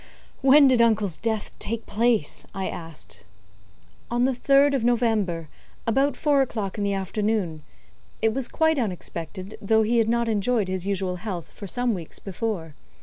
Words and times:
"When 0.41 0.67
did 0.67 0.81
uncle's 0.81 1.15
death 1.17 1.51
take 1.59 1.85
place?" 1.85 2.43
I 2.55 2.67
asked. 2.67 3.23
"On 4.09 4.23
the 4.23 4.31
3rd 4.31 4.73
of 4.73 4.83
November, 4.83 5.47
about 5.85 6.15
four 6.17 6.41
o'clock 6.41 6.79
in 6.79 6.83
the 6.83 6.93
afternoon. 6.95 7.61
It 8.19 8.33
was 8.33 8.47
quite 8.47 8.79
unexpected, 8.79 9.59
though 9.61 9.83
he 9.83 9.99
had 9.99 10.09
not 10.09 10.27
enjoyed 10.27 10.69
his 10.69 10.87
usual 10.87 11.17
health 11.17 11.51
for 11.51 11.67
some 11.67 11.93
weeks 11.93 12.17
before. 12.17 12.73